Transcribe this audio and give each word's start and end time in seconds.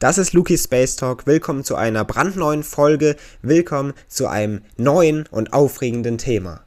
Das 0.00 0.16
ist 0.16 0.32
Luki 0.32 0.56
Space 0.56 0.94
Talk. 0.94 1.26
Willkommen 1.26 1.64
zu 1.64 1.74
einer 1.74 2.04
brandneuen 2.04 2.62
Folge. 2.62 3.16
Willkommen 3.42 3.94
zu 4.06 4.28
einem 4.28 4.62
neuen 4.76 5.26
und 5.32 5.52
aufregenden 5.52 6.18
Thema. 6.18 6.60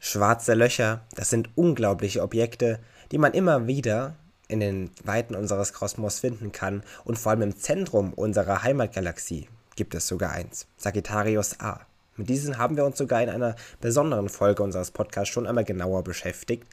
Schwarze 0.00 0.54
Löcher, 0.54 1.02
das 1.14 1.30
sind 1.30 1.50
unglaubliche 1.54 2.22
Objekte, 2.22 2.80
die 3.12 3.18
man 3.18 3.34
immer 3.34 3.68
wieder 3.68 4.16
in 4.48 4.58
den 4.58 4.90
Weiten 5.04 5.36
unseres 5.36 5.72
Kosmos 5.72 6.18
finden 6.18 6.50
kann 6.50 6.82
und 7.04 7.20
vor 7.20 7.30
allem 7.30 7.42
im 7.42 7.56
Zentrum 7.56 8.12
unserer 8.14 8.64
Heimatgalaxie 8.64 9.46
gibt 9.76 9.94
es 9.94 10.08
sogar 10.08 10.32
eins, 10.32 10.66
Sagittarius 10.76 11.60
A. 11.60 11.82
Mit 12.16 12.28
diesen 12.28 12.58
haben 12.58 12.76
wir 12.76 12.84
uns 12.84 12.98
sogar 12.98 13.22
in 13.22 13.28
einer 13.28 13.54
besonderen 13.80 14.28
Folge 14.28 14.64
unseres 14.64 14.90
Podcasts 14.90 15.32
schon 15.32 15.46
einmal 15.46 15.64
genauer 15.64 16.02
beschäftigt 16.02 16.66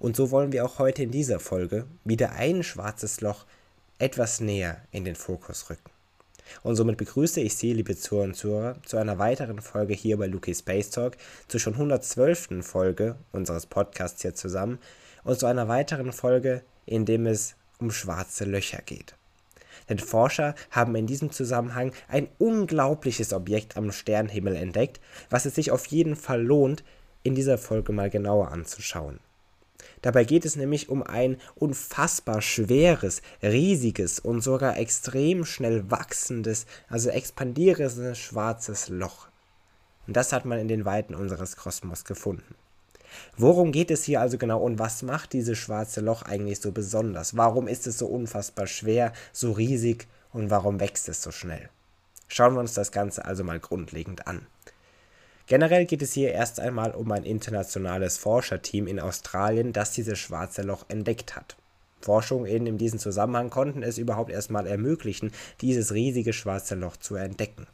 und 0.00 0.16
so 0.16 0.30
wollen 0.30 0.50
wir 0.50 0.64
auch 0.64 0.78
heute 0.78 1.02
in 1.02 1.12
dieser 1.12 1.38
Folge 1.38 1.86
wieder 2.04 2.32
ein 2.32 2.64
schwarzes 2.64 3.20
Loch 3.20 3.44
etwas 3.98 4.40
näher 4.40 4.80
in 4.90 5.04
den 5.04 5.14
Fokus 5.14 5.70
rücken. 5.70 5.90
Und 6.62 6.74
somit 6.74 6.96
begrüße 6.96 7.40
ich 7.40 7.54
Sie, 7.54 7.72
liebe 7.74 7.96
Zuhörer 7.96 8.24
und 8.24 8.34
Zuhörer, 8.34 8.76
zu 8.84 8.96
einer 8.96 9.18
weiteren 9.18 9.60
Folge 9.60 9.94
hier 9.94 10.16
bei 10.16 10.26
Luki 10.26 10.54
Space 10.54 10.90
Talk, 10.90 11.16
zu 11.46 11.58
schon 11.58 11.74
112. 11.74 12.64
Folge 12.66 13.16
unseres 13.30 13.66
Podcasts 13.66 14.22
hier 14.22 14.34
zusammen 14.34 14.78
und 15.22 15.38
zu 15.38 15.46
einer 15.46 15.68
weiteren 15.68 16.12
Folge, 16.12 16.62
in 16.86 17.04
dem 17.04 17.26
es 17.26 17.54
um 17.78 17.90
schwarze 17.90 18.44
Löcher 18.44 18.82
geht. 18.82 19.14
Denn 19.88 19.98
Forscher 19.98 20.54
haben 20.70 20.94
in 20.94 21.06
diesem 21.06 21.30
Zusammenhang 21.30 21.92
ein 22.08 22.28
unglaubliches 22.38 23.32
Objekt 23.32 23.76
am 23.76 23.92
Sternenhimmel 23.92 24.56
entdeckt, 24.56 25.00
was 25.28 25.44
es 25.44 25.54
sich 25.54 25.70
auf 25.70 25.86
jeden 25.86 26.16
Fall 26.16 26.42
lohnt, 26.42 26.84
in 27.22 27.34
dieser 27.34 27.58
Folge 27.58 27.92
mal 27.92 28.08
genauer 28.08 28.50
anzuschauen. 28.50 29.20
Dabei 30.02 30.24
geht 30.24 30.44
es 30.44 30.56
nämlich 30.56 30.88
um 30.88 31.02
ein 31.02 31.36
unfassbar 31.54 32.40
schweres, 32.40 33.20
riesiges 33.42 34.18
und 34.18 34.40
sogar 34.40 34.78
extrem 34.78 35.44
schnell 35.44 35.90
wachsendes, 35.90 36.66
also 36.88 37.10
expandierendes 37.10 38.18
schwarzes 38.18 38.88
Loch. 38.88 39.28
Und 40.06 40.16
das 40.16 40.32
hat 40.32 40.44
man 40.44 40.58
in 40.58 40.68
den 40.68 40.84
Weiten 40.84 41.14
unseres 41.14 41.56
Kosmos 41.56 42.04
gefunden. 42.04 42.54
Worum 43.36 43.72
geht 43.72 43.90
es 43.90 44.04
hier 44.04 44.20
also 44.20 44.38
genau 44.38 44.60
und 44.60 44.78
was 44.78 45.02
macht 45.02 45.32
dieses 45.32 45.58
schwarze 45.58 46.00
Loch 46.00 46.22
eigentlich 46.22 46.60
so 46.60 46.72
besonders? 46.72 47.36
Warum 47.36 47.68
ist 47.68 47.86
es 47.86 47.98
so 47.98 48.06
unfassbar 48.06 48.66
schwer, 48.66 49.12
so 49.32 49.52
riesig 49.52 50.06
und 50.32 50.50
warum 50.50 50.80
wächst 50.80 51.08
es 51.08 51.22
so 51.22 51.30
schnell? 51.30 51.68
Schauen 52.28 52.54
wir 52.54 52.60
uns 52.60 52.74
das 52.74 52.92
Ganze 52.92 53.24
also 53.24 53.42
mal 53.42 53.58
grundlegend 53.58 54.26
an. 54.28 54.46
Generell 55.50 55.84
geht 55.84 56.00
es 56.00 56.12
hier 56.12 56.30
erst 56.30 56.60
einmal 56.60 56.92
um 56.92 57.10
ein 57.10 57.24
internationales 57.24 58.16
Forscherteam 58.18 58.86
in 58.86 59.00
Australien, 59.00 59.72
das 59.72 59.90
dieses 59.90 60.16
schwarze 60.16 60.62
Loch 60.62 60.84
entdeckt 60.86 61.34
hat. 61.34 61.56
Forschungen 62.00 62.68
in 62.68 62.78
diesem 62.78 63.00
Zusammenhang 63.00 63.50
konnten 63.50 63.82
es 63.82 63.98
überhaupt 63.98 64.30
erstmal 64.30 64.68
ermöglichen, 64.68 65.32
dieses 65.60 65.92
riesige 65.92 66.32
schwarze 66.32 66.76
Loch 66.76 66.96
zu 66.98 67.16
entdecken. 67.16 67.66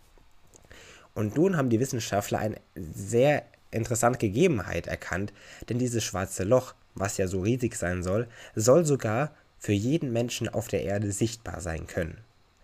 Und 1.13 1.37
nun 1.37 1.59
haben 1.59 1.69
die 1.69 1.79
Wissenschaftler 1.79 2.39
eine 2.39 2.57
sehr 2.75 3.43
interessante 3.71 4.21
Gegebenheit 4.21 4.87
erkannt, 4.87 5.35
denn 5.69 5.79
dieses 5.79 6.03
schwarze 6.03 6.45
Loch, 6.45 6.75
was 6.95 7.19
ja 7.19 7.27
so 7.27 7.43
riesig 7.43 7.77
sein 7.77 8.03
soll, 8.03 8.27
soll 8.55 8.87
sogar 8.87 9.35
für 9.59 9.73
jeden 9.73 10.15
Menschen 10.15 10.49
auf 10.49 10.69
der 10.69 10.83
Erde 10.83 11.13
sichtbar 11.13 11.61
sein 11.61 11.87
können. 11.87 12.17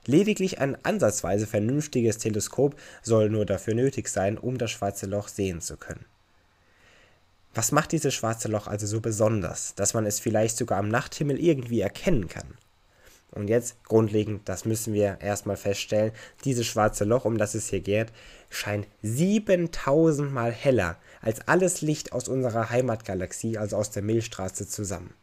Lediglich 0.06 0.58
ein 0.58 0.76
ansatzweise 0.84 1.46
vernünftiges 1.46 2.18
Teleskop 2.18 2.74
soll 3.02 3.30
nur 3.30 3.46
dafür 3.46 3.74
nötig 3.74 4.08
sein, 4.08 4.36
um 4.36 4.58
das 4.58 4.70
schwarze 4.72 5.06
Loch 5.06 5.28
sehen 5.28 5.60
zu 5.60 5.76
können. 5.76 6.04
Was 7.54 7.70
macht 7.70 7.92
dieses 7.92 8.14
schwarze 8.14 8.48
Loch 8.48 8.66
also 8.66 8.86
so 8.86 9.00
besonders, 9.00 9.74
dass 9.74 9.94
man 9.94 10.06
es 10.06 10.18
vielleicht 10.18 10.56
sogar 10.56 10.78
am 10.78 10.88
Nachthimmel 10.88 11.38
irgendwie 11.38 11.80
erkennen 11.80 12.28
kann? 12.28 12.56
Und 13.30 13.48
jetzt 13.48 13.82
grundlegend, 13.84 14.46
das 14.48 14.64
müssen 14.64 14.92
wir 14.92 15.18
erstmal 15.20 15.56
feststellen, 15.56 16.12
dieses 16.44 16.66
schwarze 16.66 17.04
Loch, 17.04 17.24
um 17.24 17.38
das 17.38 17.54
es 17.54 17.68
hier 17.68 17.80
geht, 17.80 18.08
scheint 18.50 18.86
7000 19.02 20.32
mal 20.32 20.52
heller 20.52 20.98
als 21.22 21.46
alles 21.48 21.80
Licht 21.80 22.12
aus 22.12 22.28
unserer 22.28 22.68
Heimatgalaxie, 22.70 23.56
also 23.56 23.76
aus 23.76 23.90
der 23.90 24.02
Milchstraße 24.02 24.68
zusammen. 24.68 25.14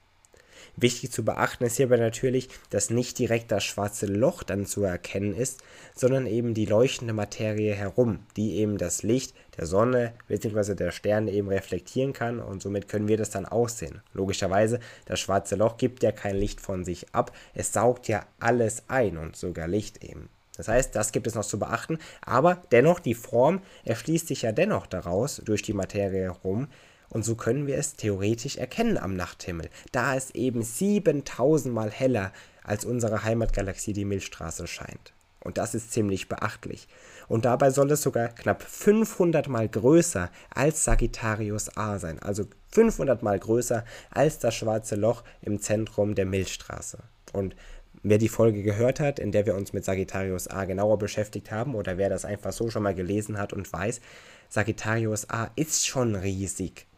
Wichtig 0.76 1.12
zu 1.12 1.24
beachten 1.26 1.64
ist 1.66 1.78
hierbei 1.78 1.98
natürlich, 1.98 2.50
dass 2.70 2.90
nicht 2.90 3.20
direkt 3.20 3.52
das 3.52 3.64
schwarze 3.64 4.06
Loch 4.06 4.44
dann 4.44 4.66
zu 4.66 4.84
erkennen 4.84 5.36
ist, 5.36 5.62
sondern 5.96 6.26
eben 6.26 6.54
die 6.54 6.66
leuchtende 6.66 7.14
Materie 7.14 7.74
herum, 7.74 8.20
die 8.38 8.56
eben 8.58 8.78
das 8.78 9.04
Licht 9.04 9.36
der 9.58 9.66
Sonne 9.66 10.14
bzw. 10.28 10.76
der 10.76 10.92
Sterne 10.92 11.32
eben 11.32 11.50
reflektieren 11.50 12.14
kann 12.14 12.40
und 12.40 12.62
somit 12.62 12.88
können 12.88 13.08
wir 13.08 13.18
das 13.18 13.30
dann 13.30 13.46
auch 13.46 13.70
sehen. 13.70 14.02
Logischerweise, 14.14 14.80
das 15.06 15.20
schwarze 15.20 15.56
Loch 15.56 15.78
gibt 15.78 16.04
ja 16.04 16.12
kein 16.12 16.36
Licht 16.36 16.62
von 16.62 16.86
sich 16.86 17.14
ab, 17.14 17.36
es 17.54 17.74
saugt 17.74 18.08
ja 18.08 18.26
alles 18.40 18.84
ein 18.88 19.18
und 19.18 19.36
sogar 19.36 19.68
Licht 19.68 20.04
eben. 20.04 20.30
Das 20.60 20.68
heißt, 20.68 20.94
das 20.94 21.14
gibt 21.14 21.26
es 21.26 21.36
noch 21.36 21.46
zu 21.46 21.58
beachten, 21.58 22.00
aber 22.20 22.64
dennoch 22.74 23.00
die 23.00 23.14
Form 23.14 23.62
erschließt 23.86 24.28
sich 24.28 24.42
ja 24.42 24.52
dennoch 24.52 24.88
daraus 24.88 25.42
durch 25.46 25.62
die 25.62 25.72
Materie 25.72 26.24
herum, 26.24 26.68
und 27.10 27.26
so 27.26 27.36
können 27.36 27.68
wir 27.68 27.78
es 27.78 27.96
theoretisch 27.96 28.58
erkennen 28.58 28.98
am 28.98 29.16
Nachthimmel, 29.16 29.70
da 29.92 30.16
es 30.16 30.32
eben 30.32 30.62
7000 30.62 31.74
Mal 31.74 31.92
heller 31.92 32.32
als 32.64 32.86
unsere 32.86 33.24
Heimatgalaxie 33.24 33.94
die 33.94 34.06
Milchstraße 34.06 34.68
scheint. 34.68 35.14
Und 35.42 35.58
das 35.58 35.74
ist 35.74 35.94
ziemlich 35.94 36.28
beachtlich. 36.28 36.88
Und 37.28 37.46
dabei 37.46 37.72
soll 37.72 37.90
es 37.92 38.02
sogar 38.02 38.28
knapp 38.30 38.62
500 38.62 39.48
mal 39.48 39.70
größer 39.70 40.30
als 40.54 40.84
Sagittarius 40.84 41.76
A 41.78 41.98
sein. 41.98 42.20
Also 42.20 42.46
500 42.72 43.24
mal 43.24 43.40
größer 43.40 43.86
als 44.12 44.40
das 44.40 44.56
schwarze 44.56 44.96
Loch 44.96 45.24
im 45.42 45.62
Zentrum 45.62 46.14
der 46.14 46.26
Milchstraße. 46.26 47.00
Und 47.32 47.56
wer 48.04 48.18
die 48.18 48.30
Folge 48.30 48.64
gehört 48.64 49.00
hat, 49.00 49.18
in 49.18 49.32
der 49.32 49.46
wir 49.46 49.56
uns 49.56 49.72
mit 49.72 49.86
Sagittarius 49.86 50.48
A 50.48 50.66
genauer 50.66 50.98
beschäftigt 50.98 51.52
haben, 51.52 51.74
oder 51.74 51.98
wer 51.98 52.10
das 52.10 52.26
einfach 52.26 52.52
so 52.52 52.70
schon 52.70 52.84
mal 52.84 52.96
gelesen 52.96 53.38
hat 53.38 53.54
und 53.54 53.72
weiß, 53.72 54.02
Sagittarius 54.50 55.30
A 55.30 55.52
ist 55.56 55.88
schon 55.88 56.16
riesig. 56.16 56.89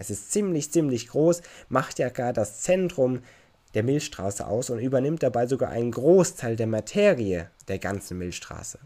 Es 0.00 0.08
ist 0.08 0.32
ziemlich, 0.32 0.72
ziemlich 0.72 1.08
groß, 1.08 1.42
macht 1.68 1.98
ja 1.98 2.08
gar 2.08 2.32
das 2.32 2.62
Zentrum 2.62 3.20
der 3.74 3.82
Milchstraße 3.82 4.46
aus 4.46 4.70
und 4.70 4.78
übernimmt 4.78 5.22
dabei 5.22 5.46
sogar 5.46 5.68
einen 5.68 5.90
Großteil 5.90 6.56
der 6.56 6.66
Materie 6.66 7.50
der 7.68 7.78
ganzen 7.78 8.16
Milchstraße. 8.16 8.78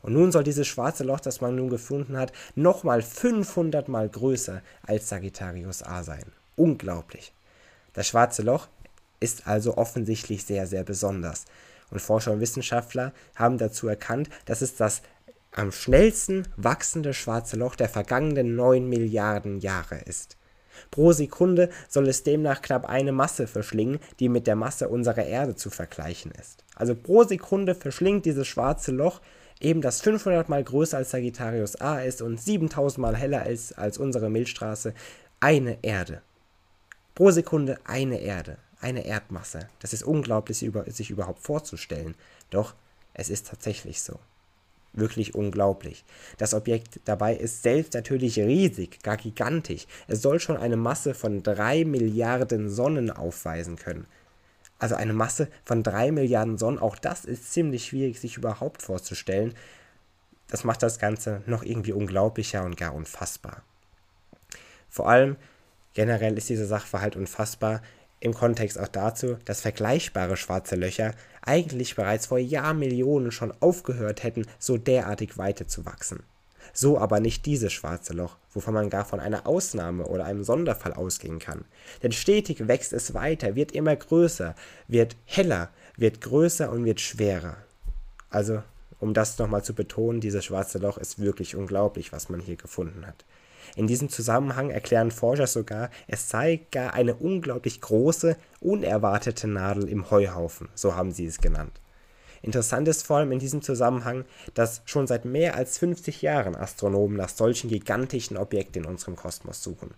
Und 0.00 0.14
nun 0.14 0.32
soll 0.32 0.44
dieses 0.44 0.66
schwarze 0.66 1.04
Loch, 1.04 1.20
das 1.20 1.42
man 1.42 1.56
nun 1.56 1.68
gefunden 1.68 2.16
hat, 2.16 2.32
nochmal 2.54 3.02
500 3.02 3.88
mal 3.88 4.08
größer 4.08 4.62
als 4.82 5.10
Sagittarius 5.10 5.82
A 5.82 6.02
sein. 6.02 6.24
Unglaublich. 6.56 7.34
Das 7.92 8.08
schwarze 8.08 8.40
Loch 8.40 8.68
ist 9.20 9.46
also 9.46 9.76
offensichtlich 9.76 10.46
sehr, 10.46 10.66
sehr 10.66 10.84
besonders. 10.84 11.44
Und 11.90 12.00
Forscher 12.00 12.32
und 12.32 12.40
Wissenschaftler 12.40 13.12
haben 13.34 13.58
dazu 13.58 13.88
erkannt, 13.88 14.30
dass 14.46 14.62
es 14.62 14.74
das 14.74 15.02
am 15.52 15.70
schnellsten 15.70 16.48
wachsende 16.56 17.12
schwarze 17.12 17.56
Loch 17.56 17.76
der 17.76 17.90
vergangenen 17.90 18.56
9 18.56 18.88
Milliarden 18.88 19.60
Jahre 19.60 19.98
ist. 19.98 20.38
Pro 20.90 21.12
Sekunde 21.12 21.70
soll 21.88 22.08
es 22.08 22.22
demnach 22.22 22.62
knapp 22.62 22.86
eine 22.86 23.12
Masse 23.12 23.46
verschlingen, 23.46 23.98
die 24.20 24.28
mit 24.28 24.46
der 24.46 24.56
Masse 24.56 24.88
unserer 24.88 25.24
Erde 25.24 25.56
zu 25.56 25.70
vergleichen 25.70 26.32
ist. 26.32 26.64
Also 26.74 26.94
pro 26.94 27.24
Sekunde 27.24 27.74
verschlingt 27.74 28.26
dieses 28.26 28.46
schwarze 28.46 28.92
Loch 28.92 29.20
eben 29.60 29.80
das 29.80 30.00
500 30.00 30.48
mal 30.48 30.62
größer 30.62 30.98
als 30.98 31.10
Sagittarius 31.10 31.76
A 31.76 32.00
ist 32.00 32.22
und 32.22 32.40
7000 32.40 32.98
mal 32.98 33.16
heller 33.16 33.46
ist 33.46 33.78
als 33.78 33.98
unsere 33.98 34.30
Milchstraße, 34.30 34.94
eine 35.40 35.78
Erde. 35.82 36.22
Pro 37.14 37.30
Sekunde 37.30 37.78
eine 37.84 38.20
Erde, 38.20 38.58
eine 38.80 39.06
Erdmasse. 39.06 39.68
Das 39.80 39.92
ist 39.92 40.02
unglaublich, 40.02 40.58
sich 40.58 41.10
überhaupt 41.10 41.40
vorzustellen. 41.40 42.14
Doch 42.50 42.74
es 43.14 43.30
ist 43.30 43.46
tatsächlich 43.46 44.02
so 44.02 44.18
wirklich 44.96 45.34
unglaublich. 45.34 46.04
Das 46.38 46.54
Objekt 46.54 47.00
dabei 47.04 47.34
ist 47.34 47.62
selbst 47.62 47.94
natürlich 47.94 48.38
riesig, 48.38 49.02
gar 49.02 49.16
gigantisch. 49.16 49.86
Es 50.08 50.22
soll 50.22 50.40
schon 50.40 50.56
eine 50.56 50.76
Masse 50.76 51.14
von 51.14 51.42
3 51.42 51.84
Milliarden 51.84 52.68
Sonnen 52.68 53.10
aufweisen 53.10 53.76
können. 53.76 54.06
Also 54.78 54.94
eine 54.94 55.12
Masse 55.12 55.48
von 55.64 55.82
3 55.82 56.12
Milliarden 56.12 56.58
Sonnen, 56.58 56.78
auch 56.78 56.96
das 56.96 57.24
ist 57.24 57.52
ziemlich 57.52 57.86
schwierig 57.86 58.20
sich 58.20 58.36
überhaupt 58.36 58.82
vorzustellen. 58.82 59.54
Das 60.48 60.64
macht 60.64 60.82
das 60.82 60.98
Ganze 60.98 61.42
noch 61.46 61.62
irgendwie 61.62 61.92
unglaublicher 61.92 62.62
und 62.62 62.76
gar 62.76 62.94
unfassbar. 62.94 63.62
Vor 64.88 65.08
allem 65.08 65.36
generell 65.94 66.36
ist 66.36 66.48
dieser 66.48 66.66
Sachverhalt 66.66 67.16
unfassbar, 67.16 67.82
im 68.20 68.34
Kontext 68.34 68.78
auch 68.78 68.88
dazu, 68.88 69.36
dass 69.44 69.60
vergleichbare 69.60 70.36
schwarze 70.36 70.76
Löcher 70.76 71.12
eigentlich 71.42 71.94
bereits 71.94 72.26
vor 72.26 72.38
Jahrmillionen 72.38 73.30
schon 73.30 73.52
aufgehört 73.60 74.22
hätten, 74.22 74.46
so 74.58 74.76
derartig 74.78 75.38
weiterzuwachsen. 75.38 76.22
So 76.72 76.98
aber 76.98 77.20
nicht 77.20 77.46
dieses 77.46 77.72
schwarze 77.72 78.12
Loch, 78.12 78.36
wovon 78.52 78.74
man 78.74 78.90
gar 78.90 79.04
von 79.04 79.20
einer 79.20 79.46
Ausnahme 79.46 80.06
oder 80.06 80.24
einem 80.24 80.44
Sonderfall 80.44 80.92
ausgehen 80.92 81.38
kann. 81.38 81.64
Denn 82.02 82.12
stetig 82.12 82.66
wächst 82.68 82.92
es 82.92 83.14
weiter, 83.14 83.54
wird 83.54 83.72
immer 83.72 83.94
größer, 83.94 84.54
wird 84.88 85.16
heller, 85.24 85.70
wird 85.96 86.20
größer 86.20 86.70
und 86.70 86.84
wird 86.84 87.00
schwerer. 87.00 87.56
Also, 88.30 88.62
um 88.98 89.14
das 89.14 89.38
nochmal 89.38 89.62
zu 89.62 89.74
betonen, 89.74 90.20
dieses 90.20 90.44
schwarze 90.44 90.78
Loch 90.78 90.98
ist 90.98 91.18
wirklich 91.18 91.54
unglaublich, 91.54 92.12
was 92.12 92.28
man 92.28 92.40
hier 92.40 92.56
gefunden 92.56 93.06
hat. 93.06 93.24
In 93.74 93.86
diesem 93.86 94.08
Zusammenhang 94.08 94.70
erklären 94.70 95.10
Forscher 95.10 95.46
sogar, 95.46 95.90
es 96.06 96.28
sei 96.28 96.60
gar 96.70 96.94
eine 96.94 97.14
unglaublich 97.14 97.80
große, 97.80 98.36
unerwartete 98.60 99.48
Nadel 99.48 99.88
im 99.88 100.10
Heuhaufen, 100.10 100.68
so 100.74 100.94
haben 100.94 101.10
sie 101.10 101.26
es 101.26 101.38
genannt. 101.38 101.80
Interessant 102.42 102.86
ist 102.86 103.04
vor 103.04 103.16
allem 103.16 103.32
in 103.32 103.38
diesem 103.38 103.62
Zusammenhang, 103.62 104.24
dass 104.54 104.82
schon 104.84 105.06
seit 105.06 105.24
mehr 105.24 105.56
als 105.56 105.78
50 105.78 106.22
Jahren 106.22 106.54
Astronomen 106.54 107.16
nach 107.16 107.28
solchen 107.28 107.68
gigantischen 107.68 108.36
Objekten 108.36 108.84
in 108.84 108.88
unserem 108.88 109.16
Kosmos 109.16 109.62
suchen. 109.62 109.90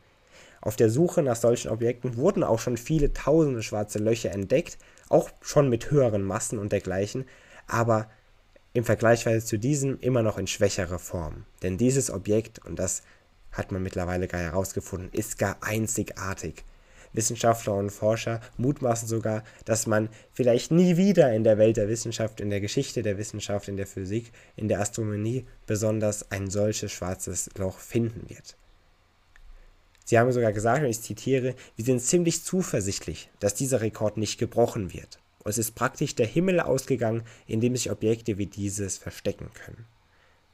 Auf 0.60 0.76
der 0.76 0.90
Suche 0.90 1.22
nach 1.22 1.36
solchen 1.36 1.70
Objekten 1.70 2.16
wurden 2.16 2.42
auch 2.42 2.58
schon 2.58 2.76
viele 2.76 3.12
tausende 3.12 3.62
schwarze 3.62 3.98
Löcher 3.98 4.32
entdeckt, 4.32 4.78
auch 5.08 5.30
schon 5.40 5.68
mit 5.68 5.90
höheren 5.90 6.22
Massen 6.22 6.58
und 6.58 6.72
dergleichen, 6.72 7.26
aber 7.66 8.08
im 8.72 8.84
Vergleich 8.84 9.24
zu 9.44 9.58
diesem 9.58 9.98
immer 10.00 10.22
noch 10.22 10.38
in 10.38 10.46
schwächerer 10.46 10.98
Form. 10.98 11.44
Denn 11.62 11.78
dieses 11.78 12.10
Objekt, 12.10 12.64
und 12.64 12.78
das 12.78 13.02
hat 13.52 13.72
man 13.72 13.82
mittlerweile 13.82 14.28
gar 14.28 14.40
herausgefunden, 14.40 15.10
ist 15.12 15.38
gar 15.38 15.56
einzigartig. 15.60 16.64
Wissenschaftler 17.12 17.74
und 17.74 17.90
Forscher 17.90 18.40
mutmaßen 18.56 19.08
sogar, 19.08 19.42
dass 19.64 19.86
man 19.86 20.08
vielleicht 20.32 20.70
nie 20.70 20.96
wieder 20.96 21.32
in 21.32 21.44
der 21.44 21.58
Welt 21.58 21.76
der 21.76 21.88
Wissenschaft, 21.88 22.40
in 22.40 22.50
der 22.50 22.60
Geschichte 22.60 23.02
der 23.02 23.18
Wissenschaft, 23.18 23.68
in 23.68 23.76
der 23.76 23.86
Physik, 23.86 24.32
in 24.56 24.68
der 24.68 24.80
Astronomie 24.80 25.46
besonders 25.66 26.30
ein 26.30 26.50
solches 26.50 26.92
schwarzes 26.92 27.50
Loch 27.56 27.78
finden 27.78 28.28
wird. 28.28 28.56
Sie 30.04 30.18
haben 30.18 30.32
sogar 30.32 30.52
gesagt, 30.52 30.82
und 30.82 30.88
ich 30.88 31.02
zitiere, 31.02 31.54
wir 31.76 31.84
sind 31.84 32.00
ziemlich 32.00 32.42
zuversichtlich, 32.42 33.28
dass 33.40 33.54
dieser 33.54 33.82
Rekord 33.82 34.16
nicht 34.16 34.38
gebrochen 34.38 34.92
wird. 34.94 35.18
Und 35.44 35.50
es 35.50 35.58
ist 35.58 35.74
praktisch 35.74 36.14
der 36.14 36.26
Himmel 36.26 36.60
ausgegangen, 36.60 37.22
in 37.46 37.60
dem 37.60 37.76
sich 37.76 37.90
Objekte 37.90 38.38
wie 38.38 38.46
dieses 38.46 38.96
verstecken 38.96 39.50
können. 39.52 39.84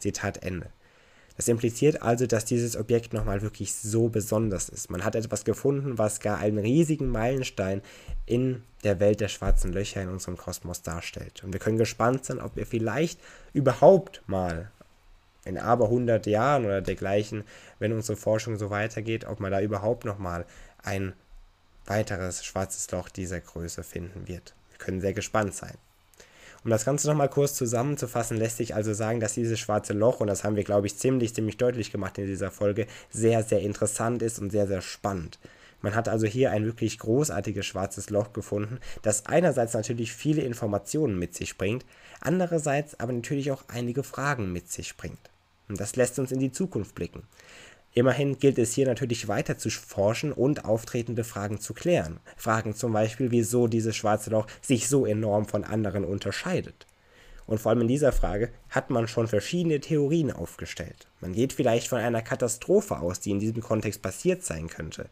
Zitat 0.00 0.42
Ende. 0.42 0.70
Das 1.36 1.48
impliziert 1.48 2.02
also, 2.02 2.26
dass 2.26 2.44
dieses 2.44 2.76
Objekt 2.76 3.12
nochmal 3.12 3.42
wirklich 3.42 3.74
so 3.74 4.08
besonders 4.08 4.68
ist. 4.68 4.90
Man 4.90 5.04
hat 5.04 5.16
etwas 5.16 5.44
gefunden, 5.44 5.98
was 5.98 6.20
gar 6.20 6.38
einen 6.38 6.58
riesigen 6.58 7.08
Meilenstein 7.08 7.82
in 8.24 8.62
der 8.84 9.00
Welt 9.00 9.20
der 9.20 9.28
schwarzen 9.28 9.72
Löcher 9.72 10.02
in 10.02 10.08
unserem 10.08 10.36
Kosmos 10.36 10.82
darstellt. 10.82 11.42
Und 11.42 11.52
wir 11.52 11.60
können 11.60 11.78
gespannt 11.78 12.24
sein, 12.24 12.40
ob 12.40 12.54
wir 12.54 12.66
vielleicht 12.66 13.18
überhaupt 13.52 14.22
mal 14.26 14.70
in 15.44 15.58
aber 15.58 15.86
100 15.86 16.26
Jahren 16.26 16.64
oder 16.64 16.80
dergleichen, 16.80 17.44
wenn 17.78 17.92
unsere 17.92 18.16
Forschung 18.16 18.56
so 18.56 18.70
weitergeht, 18.70 19.26
ob 19.26 19.40
man 19.40 19.50
da 19.50 19.60
überhaupt 19.60 20.04
nochmal 20.04 20.46
ein 20.82 21.14
weiteres 21.86 22.44
schwarzes 22.44 22.90
Loch 22.92 23.08
dieser 23.08 23.40
Größe 23.40 23.82
finden 23.82 24.26
wird. 24.28 24.54
Wir 24.70 24.78
können 24.78 25.00
sehr 25.00 25.12
gespannt 25.12 25.54
sein. 25.54 25.74
Um 26.64 26.70
das 26.70 26.86
Ganze 26.86 27.08
nochmal 27.08 27.28
kurz 27.28 27.54
zusammenzufassen, 27.54 28.38
lässt 28.38 28.56
sich 28.56 28.74
also 28.74 28.94
sagen, 28.94 29.20
dass 29.20 29.34
dieses 29.34 29.60
schwarze 29.60 29.92
Loch, 29.92 30.20
und 30.20 30.28
das 30.28 30.44
haben 30.44 30.56
wir, 30.56 30.64
glaube 30.64 30.86
ich, 30.86 30.96
ziemlich, 30.96 31.34
ziemlich 31.34 31.58
deutlich 31.58 31.92
gemacht 31.92 32.16
in 32.16 32.26
dieser 32.26 32.50
Folge, 32.50 32.86
sehr, 33.10 33.42
sehr 33.42 33.60
interessant 33.60 34.22
ist 34.22 34.38
und 34.38 34.50
sehr, 34.50 34.66
sehr 34.66 34.80
spannend. 34.80 35.38
Man 35.82 35.94
hat 35.94 36.08
also 36.08 36.26
hier 36.26 36.50
ein 36.50 36.64
wirklich 36.64 36.98
großartiges 36.98 37.66
schwarzes 37.66 38.08
Loch 38.08 38.32
gefunden, 38.32 38.78
das 39.02 39.26
einerseits 39.26 39.74
natürlich 39.74 40.14
viele 40.14 40.40
Informationen 40.40 41.18
mit 41.18 41.34
sich 41.34 41.58
bringt, 41.58 41.84
andererseits 42.22 42.98
aber 42.98 43.12
natürlich 43.12 43.50
auch 43.50 43.64
einige 43.68 44.02
Fragen 44.02 44.50
mit 44.50 44.72
sich 44.72 44.96
bringt. 44.96 45.30
Und 45.68 45.78
das 45.78 45.96
lässt 45.96 46.18
uns 46.18 46.32
in 46.32 46.40
die 46.40 46.52
Zukunft 46.52 46.94
blicken. 46.94 47.24
Immerhin 47.96 48.38
gilt 48.38 48.58
es 48.58 48.74
hier 48.74 48.86
natürlich 48.86 49.28
weiter 49.28 49.56
zu 49.56 49.70
forschen 49.70 50.32
und 50.32 50.64
auftretende 50.64 51.22
Fragen 51.22 51.60
zu 51.60 51.74
klären. 51.74 52.18
Fragen 52.36 52.74
zum 52.74 52.92
Beispiel, 52.92 53.30
wieso 53.30 53.68
dieses 53.68 53.94
schwarze 53.94 54.30
Loch 54.30 54.46
sich 54.60 54.88
so 54.88 55.06
enorm 55.06 55.46
von 55.46 55.62
anderen 55.62 56.04
unterscheidet. 56.04 56.86
Und 57.46 57.60
vor 57.60 57.70
allem 57.70 57.82
in 57.82 57.88
dieser 57.88 58.12
Frage 58.12 58.50
hat 58.68 58.90
man 58.90 59.06
schon 59.06 59.28
verschiedene 59.28 59.78
Theorien 59.78 60.32
aufgestellt. 60.32 61.06
Man 61.20 61.34
geht 61.34 61.52
vielleicht 61.52 61.86
von 61.86 61.98
einer 61.98 62.22
Katastrophe 62.22 62.98
aus, 62.98 63.20
die 63.20 63.30
in 63.30 63.38
diesem 63.38 63.62
Kontext 63.62 64.02
passiert 64.02 64.42
sein 64.42 64.66
könnte. 64.66 65.08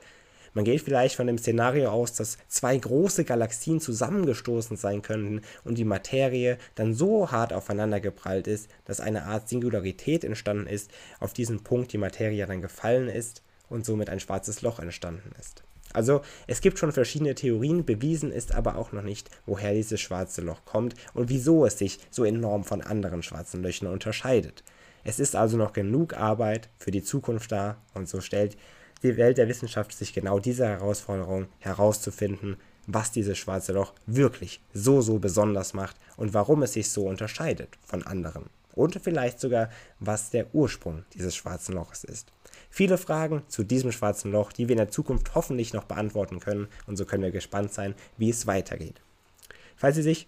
Man 0.55 0.65
geht 0.65 0.83
vielleicht 0.83 1.17
von 1.17 1.27
dem 1.27 1.39
Szenario 1.39 1.91
aus, 1.91 2.13
dass 2.13 2.37
zwei 2.49 2.77
große 2.77 3.25
Galaxien 3.25 3.81
zusammengestoßen 3.81 4.77
sein 4.77 5.03
könnten 5.03 5.41
und 5.65 5.79
die 5.79 5.85
Materie 5.85 6.59
dann 6.75 6.95
so 6.95 7.31
hart 7.31 7.53
aufeinander 7.53 8.01
geprallt 8.01 8.47
ist, 8.47 8.69
dass 8.85 9.01
eine 9.01 9.25
Art 9.25 9.49
Singularität 9.49 10.25
entstanden 10.25 10.67
ist, 10.67 10.91
auf 11.21 11.33
diesen 11.33 11.63
Punkt 11.63 11.93
die 11.93 11.99
Materie 11.99 12.47
dann 12.47 12.61
gefallen 12.61 13.09
ist 13.09 13.43
und 13.69 13.87
somit 13.87 14.11
ein 14.11 14.21
schwarzes 14.21 14.63
Loch 14.63 14.79
entstanden 14.79 15.33
ist. 15.41 15.63
Also 15.95 16.23
es 16.47 16.61
gibt 16.61 16.79
schon 16.79 16.93
verschiedene 16.93 17.35
Theorien, 17.35 17.85
bewiesen 17.85 18.33
ist 18.33 18.55
aber 18.55 18.77
auch 18.77 18.93
noch 18.93 19.03
nicht, 19.03 19.31
woher 19.47 19.75
dieses 19.75 20.01
schwarze 20.01 20.41
Loch 20.41 20.65
kommt 20.65 20.95
und 21.15 21.29
wieso 21.29 21.67
es 21.67 21.79
sich 21.79 21.99
so 22.11 22.25
enorm 22.25 22.65
von 22.65 22.81
anderen 22.81 23.23
schwarzen 23.23 23.63
Löchern 23.63 23.89
unterscheidet. 23.89 24.65
Es 25.05 25.19
ist 25.19 25.35
also 25.37 25.57
noch 25.57 25.73
genug 25.73 26.15
Arbeit 26.15 26.69
für 26.79 26.93
die 26.93 27.03
Zukunft 27.03 27.53
da 27.53 27.77
und 27.95 28.09
so 28.09 28.21
stellt 28.21 28.57
die 29.03 29.17
Welt 29.17 29.39
der 29.39 29.49
Wissenschaft 29.49 29.93
sich 29.93 30.13
genau 30.13 30.39
diese 30.39 30.67
Herausforderung 30.67 31.47
herauszufinden, 31.59 32.57
was 32.87 33.13
dieses 33.13 33.39
schwarze 33.39 33.73
Loch 33.73 33.93
wirklich 34.07 34.61
so, 34.73 35.01
so 35.01 35.19
besonders 35.19 35.75
macht 35.75 35.97
und 36.17 36.35
warum 36.35 36.63
es 36.63 36.73
sich 36.73 36.91
so 36.91 37.07
unterscheidet 37.07 37.69
von 37.85 38.03
anderen. 38.03 38.47
Und 38.75 38.99
vielleicht 39.03 39.39
sogar, 39.39 39.71
was 40.01 40.31
der 40.31 40.55
Ursprung 40.55 41.05
dieses 41.15 41.37
schwarzen 41.37 41.75
Loches 41.75 42.05
ist. 42.05 42.33
Viele 42.71 42.97
Fragen 42.97 43.43
zu 43.49 43.65
diesem 43.65 43.93
schwarzen 43.93 44.33
Loch, 44.33 44.53
die 44.53 44.69
wir 44.69 44.73
in 44.73 44.79
der 44.79 44.91
Zukunft 44.91 45.35
hoffentlich 45.35 45.75
noch 45.75 45.85
beantworten 45.85 46.41
können 46.41 46.69
und 46.87 46.97
so 46.97 47.05
können 47.05 47.23
wir 47.23 47.31
gespannt 47.31 47.73
sein, 47.73 47.95
wie 48.17 48.31
es 48.31 48.47
weitergeht. 48.47 49.01
Falls 49.77 49.97
Sie 49.97 50.03
sich 50.03 50.27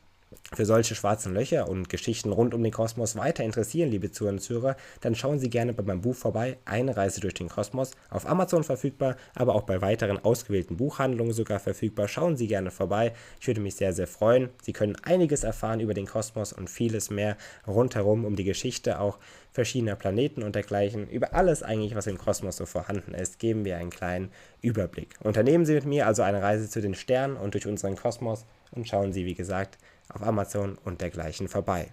für 0.53 0.65
solche 0.65 0.95
schwarzen 0.95 1.35
Löcher 1.35 1.69
und 1.69 1.89
Geschichten 1.89 2.33
rund 2.33 2.55
um 2.55 2.63
den 2.63 2.73
Kosmos 2.73 3.17
weiter 3.17 3.45
interessieren, 3.45 3.91
liebe 3.91 4.11
Zuhörer 4.11 4.35
und 4.35 4.41
Zuhörer, 4.41 4.77
dann 5.01 5.15
schauen 5.15 5.39
Sie 5.39 5.51
gerne 5.51 5.73
bei 5.73 5.83
meinem 5.83 6.01
Buch 6.01 6.15
vorbei, 6.15 6.59
Eine 6.65 6.97
Reise 6.97 7.21
durch 7.21 7.35
den 7.35 7.49
Kosmos, 7.49 7.93
auf 8.11 8.27
Amazon 8.27 8.65
verfügbar, 8.65 9.17
aber 9.35 9.55
auch 9.55 9.63
bei 9.63 9.81
weiteren 9.81 10.19
ausgewählten 10.19 10.77
Buchhandlungen 10.77 11.33
sogar 11.33 11.61
verfügbar. 11.61 12.09
Schauen 12.09 12.37
Sie 12.37 12.47
gerne 12.47 12.71
vorbei. 12.71 13.13
Ich 13.41 13.47
würde 13.47 13.61
mich 13.61 13.77
sehr, 13.77 13.93
sehr 13.93 14.07
freuen. 14.07 14.51
Sie 14.63 14.73
können 14.73 14.97
einiges 15.03 15.45
erfahren 15.45 15.81
über 15.81 15.95
den 15.95 16.07
Kosmos 16.07 16.53
und 16.53 16.71
vieles 16.71 17.11
mehr 17.11 17.37
rundherum 17.67 18.25
um 18.25 18.37
die 18.37 18.45
Geschichte 18.45 19.01
auch 19.01 19.19
verschiedener 19.55 19.95
Planeten 19.95 20.43
und 20.43 20.57
dergleichen. 20.57 21.09
Über 21.09 21.33
alles 21.33 21.63
eigentlich, 21.63 21.95
was 21.95 22.09
im 22.09 22.19
Kosmos 22.19 22.57
so 22.57 22.67
vorhanden 22.67 23.15
ist, 23.15 23.39
geben 23.39 23.65
wir 23.65 23.77
einen 23.77 23.91
kleinen 23.91 24.31
Überblick. 24.61 25.15
Unternehmen 25.21 25.65
Sie 25.65 25.75
mit 25.75 25.87
mir 25.87 26.07
also 26.07 26.23
eine 26.23 26.43
Reise 26.43 26.69
zu 26.69 26.81
den 26.81 26.95
Sternen 26.95 27.37
und 27.37 27.55
durch 27.55 27.67
unseren 27.67 27.97
Kosmos 27.97 28.45
und 28.73 28.89
schauen 28.89 29.13
Sie, 29.13 29.25
wie 29.25 29.35
gesagt, 29.35 29.79
auf 30.09 30.23
Amazon 30.23 30.79
und 30.85 31.01
dergleichen 31.01 31.49
vorbei. 31.49 31.89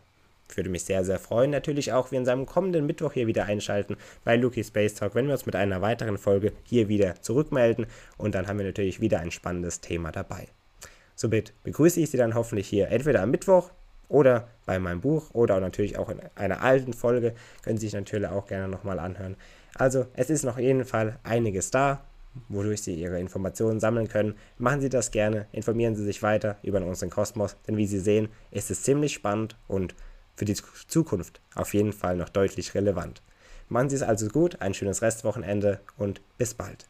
Ich 0.51 0.57
würde 0.57 0.69
mich 0.69 0.83
sehr, 0.83 1.05
sehr 1.05 1.17
freuen. 1.17 1.49
Natürlich 1.49 1.93
auch, 1.93 2.11
wir 2.11 2.19
in 2.19 2.25
seinem 2.25 2.45
kommenden 2.45 2.85
Mittwoch 2.85 3.13
hier 3.13 3.25
wieder 3.25 3.45
einschalten 3.45 3.95
bei 4.25 4.35
Luki 4.35 4.63
Space 4.63 4.95
Talk, 4.95 5.15
wenn 5.15 5.27
wir 5.27 5.33
uns 5.33 5.45
mit 5.45 5.55
einer 5.55 5.81
weiteren 5.81 6.17
Folge 6.17 6.51
hier 6.65 6.89
wieder 6.89 7.21
zurückmelden. 7.21 7.87
Und 8.17 8.35
dann 8.35 8.47
haben 8.47 8.59
wir 8.59 8.65
natürlich 8.65 8.99
wieder 8.99 9.19
ein 9.21 9.31
spannendes 9.31 9.79
Thema 9.79 10.11
dabei. 10.11 10.49
Somit 11.15 11.53
begrüße 11.63 12.01
ich 12.01 12.11
Sie 12.11 12.17
dann 12.17 12.35
hoffentlich 12.35 12.67
hier 12.67 12.89
entweder 12.89 13.21
am 13.21 13.31
Mittwoch 13.31 13.71
oder 14.09 14.49
bei 14.65 14.77
meinem 14.77 14.99
Buch 14.99 15.29
oder 15.33 15.59
natürlich 15.61 15.97
auch 15.97 16.09
in 16.09 16.19
einer 16.35 16.61
alten 16.61 16.93
Folge. 16.93 17.33
Können 17.63 17.77
Sie 17.77 17.87
sich 17.87 17.93
natürlich 17.93 18.27
auch 18.27 18.47
gerne 18.47 18.67
nochmal 18.67 18.99
anhören. 18.99 19.37
Also, 19.75 20.07
es 20.15 20.29
ist 20.29 20.43
noch 20.43 20.59
jeden 20.59 20.83
Fall 20.83 21.17
einiges 21.23 21.71
da 21.71 22.03
wodurch 22.49 22.81
Sie 22.81 22.95
Ihre 22.95 23.19
Informationen 23.19 23.79
sammeln 23.79 24.07
können. 24.07 24.35
Machen 24.57 24.81
Sie 24.81 24.89
das 24.89 25.11
gerne, 25.11 25.47
informieren 25.51 25.95
Sie 25.95 26.03
sich 26.03 26.23
weiter 26.23 26.57
über 26.63 26.81
unseren 26.81 27.09
Kosmos, 27.09 27.57
denn 27.67 27.77
wie 27.77 27.87
Sie 27.87 27.99
sehen, 27.99 28.29
ist 28.51 28.71
es 28.71 28.83
ziemlich 28.83 29.13
spannend 29.13 29.57
und 29.67 29.95
für 30.35 30.45
die 30.45 30.55
Zukunft 30.55 31.41
auf 31.55 31.73
jeden 31.73 31.93
Fall 31.93 32.15
noch 32.15 32.29
deutlich 32.29 32.73
relevant. 32.73 33.21
Machen 33.69 33.89
Sie 33.89 33.95
es 33.95 34.03
also 34.03 34.27
gut, 34.27 34.61
ein 34.61 34.73
schönes 34.73 35.01
Restwochenende 35.01 35.79
und 35.97 36.21
bis 36.37 36.53
bald. 36.53 36.87